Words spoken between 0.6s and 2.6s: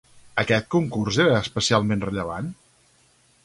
concurs era especialment rellevant?